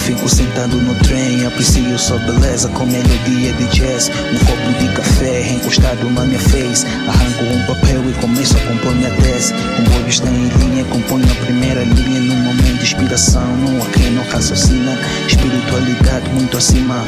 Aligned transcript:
fico 0.00 0.28
sentado 0.28 0.76
no 0.76 0.94
trem, 0.96 1.46
aprecio 1.46 1.98
sua 1.98 2.18
beleza 2.18 2.68
com 2.70 2.86
melodia 2.86 3.52
de 3.52 3.66
jazz. 3.68 4.08
Um 4.08 4.38
copo 4.44 4.78
de 4.78 4.88
café 4.94 5.52
encostado 5.52 6.08
na 6.10 6.24
minha 6.24 6.38
face. 6.38 6.86
Arranco 7.08 7.44
um 7.44 7.66
papel 7.66 8.08
e 8.08 8.12
começo 8.20 8.56
a 8.56 8.60
compor 8.60 8.94
minha 8.94 9.10
tese. 9.10 9.52
Com 9.52 9.96
olhos 9.96 10.14
estão 10.14 10.34
em 10.34 10.48
linha, 10.48 10.84
componho 10.84 11.24
a 11.30 11.44
primeira 11.44 11.82
linha 11.84 12.20
num 12.20 12.42
momento 12.42 12.78
de 12.78 12.82
inspiração. 12.82 13.56
Não 13.58 13.82
há 13.82 13.86
quem 13.90 14.10
não 14.10 14.24
raciocina. 14.24 14.98
Espiritualidade 15.26 16.28
muito 16.30 16.56
acima 16.56 17.04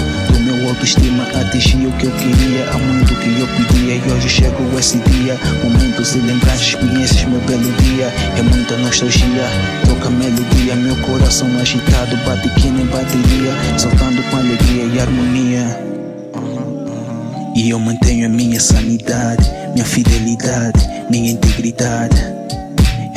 autoestima. 0.73 1.25
Atingi 1.35 1.87
o 1.87 1.93
que 1.93 2.07
eu 2.07 2.13
queria, 2.13 2.71
há 2.71 2.79
muito 2.79 3.15
que 3.15 3.41
eu 3.41 3.47
pedia. 3.47 3.95
E 3.95 4.13
hoje 4.13 4.29
chegou 4.29 4.79
esse 4.79 4.99
dia. 4.99 5.39
Momentos 5.63 6.15
e 6.15 6.19
lembranças, 6.19 6.61
experiências, 6.61 7.25
meu 7.25 7.41
belo 7.41 7.73
dia. 7.83 8.07
É 8.37 8.43
muita 8.43 8.77
nostalgia. 8.79 9.49
Toca 9.87 10.11
melodia, 10.11 10.75
meu 10.77 10.97
coração 10.97 11.49
agitado. 11.61 12.17
Bate 12.25 12.49
que 12.61 12.69
nem 12.69 12.87
bateria. 12.87 13.79
Saltando 13.79 14.23
com 14.25 14.37
alegria 14.37 14.85
e 14.85 15.01
harmonia. 15.01 15.93
E 17.55 17.69
eu 17.69 17.79
mantenho 17.79 18.27
a 18.27 18.29
minha 18.31 18.59
sanidade, 18.59 19.45
minha 19.75 19.85
fidelidade, 19.85 20.81
minha 21.11 21.31
integridade. 21.31 22.17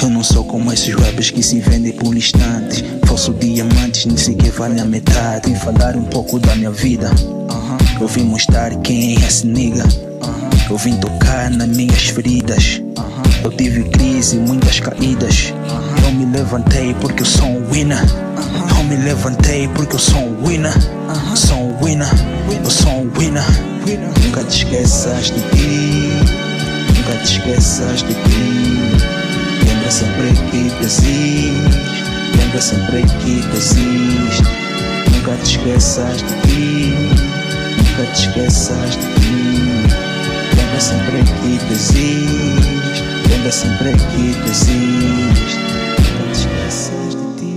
Eu 0.01 0.09
não 0.09 0.23
sou 0.23 0.43
como 0.43 0.71
esses 0.71 0.93
rappers 0.93 1.31
que 1.31 1.41
se 1.41 1.59
vendem 1.61 1.93
por 1.93 2.15
instantes. 2.15 2.83
Falso 3.05 3.33
diamantes, 3.33 4.05
nem 4.05 4.17
sequer 4.17 4.51
vale 4.51 4.79
a 4.79 4.85
metade. 4.85 5.49
Vim 5.49 5.55
falar 5.55 5.95
um 5.95 6.03
pouco 6.03 6.37
da 6.37 6.53
minha 6.55 6.69
vida. 6.69 7.09
Eu 7.99 8.07
vim 8.09 8.23
mostrar 8.23 8.75
quem 8.81 9.15
é 9.15 9.25
esse 9.25 9.47
nigga. 9.47 9.83
Eu 10.69 10.77
vim 10.77 10.97
tocar 10.97 11.49
nas 11.49 11.67
minhas 11.69 12.07
feridas. 12.09 12.81
Eu 13.43 13.51
tive 13.51 13.83
crise, 13.85 14.37
muitas 14.37 14.79
caídas. 14.79 15.53
Eu 16.03 16.11
me 16.11 16.25
levantei 16.25 16.93
porque 16.95 17.21
eu 17.21 17.25
sou 17.25 17.47
um 17.47 17.71
winner. 17.71 18.03
Eu 18.77 18.83
me 18.83 18.97
levantei 18.97 19.67
porque 19.69 19.95
eu 19.95 19.99
sou 19.99 20.19
um 20.19 20.45
winner. 20.45 20.73
Sou 21.35 21.57
um 21.57 21.83
winner, 21.83 22.09
eu 22.63 22.69
sou 22.69 22.91
um 22.91 23.11
winner. 23.17 23.43
Nunca 24.25 24.43
te 24.43 24.65
esqueças 24.65 25.27
de 25.27 25.39
ti. 25.55 26.09
Nunca 26.97 27.17
te 27.23 27.39
esqueças 27.39 27.99
de 28.01 28.13
ti. 28.13 28.75
Lembra 29.65 29.91
sempre 29.91 30.33
que 30.51 30.69
te 30.69 30.83
existe. 30.83 31.51
Lembra 32.37 32.61
sempre 32.61 33.01
que 33.03 33.41
te 33.41 33.57
existe. 33.57 34.43
Nunca 35.11 35.35
te 35.43 35.57
esqueças 35.57 36.17
de 36.17 36.41
ti. 36.41 37.04
Nunca 37.97 38.11
te 38.11 38.19
esqueças 38.27 38.97
de 38.97 39.07
ti. 39.21 39.39
Lembra 40.57 40.81
sempre 40.81 41.23
que 41.23 41.57
te 41.65 41.71
existe. 41.71 43.05
Lembra 43.29 43.51
sempre 43.53 43.91
que 43.93 44.33
te 44.43 44.49
existe. 44.49 45.61
Nunca 46.03 46.25
te 46.25 46.37
esqueças 46.37 47.13
de 47.15 47.25
ti. 47.39 47.55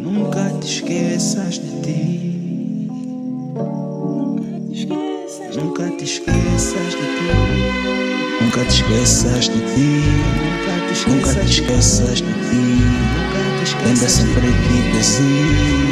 Nunca 0.00 0.44
te 0.58 0.66
esqueças 0.66 1.58
de 1.58 1.70
ti. 1.82 2.88
Nunca 5.54 5.84
te 5.90 6.04
esqueças 6.04 6.94
de 6.94 7.04
ti. 7.04 7.44
Nunca 8.40 8.64
te 8.64 8.74
esqueças 8.74 9.48
de 9.50 9.60
ti. 9.74 9.90
Nunca 11.10 11.34
te 11.34 11.50
esqueças 11.50 12.18
de 12.22 12.32
ti. 12.32 12.64
Lembra 13.84 14.08
sempre 14.08 14.40
que 14.40 14.96
existe. 14.96 15.83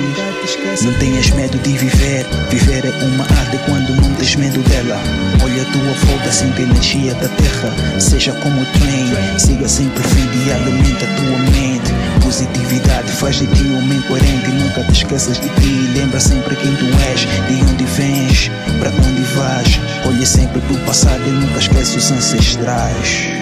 Não 0.82 0.92
tenhas 0.94 1.30
medo 1.30 1.56
de 1.58 1.78
viver. 1.78 2.26
Viver 2.50 2.84
é 2.84 3.04
uma 3.04 3.22
arte 3.22 3.56
quando 3.64 3.94
não 3.94 4.12
tens 4.14 4.34
medo 4.34 4.60
dela. 4.68 5.00
Olha 5.40 5.62
a 5.62 5.64
tua 5.66 6.08
volta, 6.08 6.32
sinta 6.32 6.58
a 6.58 6.62
energia 6.62 7.14
da 7.14 7.28
terra. 7.28 8.00
Seja 8.00 8.32
como 8.32 8.64
trem, 8.72 9.38
siga 9.38 9.68
sempre 9.68 10.02
frente 10.02 10.36
e 10.44 10.52
alimenta 10.52 11.04
a 11.04 11.14
tua 11.14 11.38
mente. 11.52 11.92
Positividade 12.20 13.12
faz 13.12 13.36
de 13.36 13.46
ti 13.46 13.62
um 13.62 13.78
homem 13.78 14.02
coerente. 14.02 14.50
Nunca 14.50 14.82
te 14.82 14.92
esqueças 14.92 15.38
de 15.38 15.48
ti. 15.48 15.92
Lembra 15.94 16.18
sempre 16.18 16.56
quem 16.56 16.74
tu 16.74 16.86
és, 17.12 17.20
de 17.20 17.62
onde 17.62 17.84
vens, 17.84 18.50
para 18.80 18.90
onde 18.90 19.22
vais. 19.36 19.80
Olha 20.06 20.26
sempre 20.26 20.60
pro 20.62 20.76
passado 20.78 21.22
e 21.24 21.30
nunca 21.30 21.60
esquece 21.60 21.98
os 21.98 22.10
ancestrais. 22.10 23.41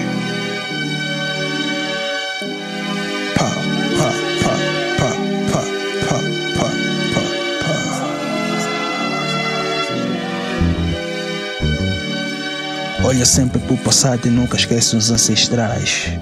Olha 13.02 13.24
sempre 13.24 13.58
para 13.58 13.72
o 13.72 13.78
passado 13.78 14.26
e 14.26 14.30
nunca 14.30 14.56
esquece 14.56 14.94
os 14.94 15.10
ancestrais. 15.10 16.18